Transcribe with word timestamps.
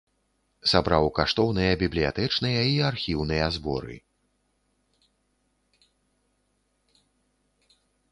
Сабраў 0.69 1.05
каштоўныя 1.17 1.73
бібліятэчныя 1.81 2.63
і 2.69 2.73
архіўныя 2.87 3.49
зборы. 3.57 3.97